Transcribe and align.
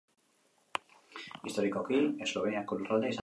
Historikoki 1.49 2.01
Esloveniako 2.27 2.81
lurraldea 2.81 3.13
izan 3.13 3.17
da. 3.17 3.19